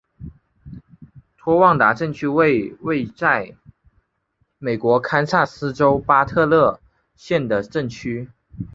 [1.37, 3.53] 托旺达镇区为位在
[4.57, 6.79] 美国堪萨斯州巴特勒
[7.15, 8.31] 县的镇区。